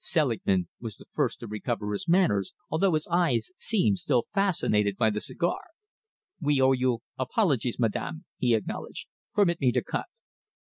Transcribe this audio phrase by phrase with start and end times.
[0.00, 5.08] Selingman was the first to recover his manners, although his eyes seemed still fascinated by
[5.08, 5.60] the cigar.
[6.40, 9.06] "We owe you apologies, madam," he acknowledged.
[9.36, 10.06] "Permit me to cut."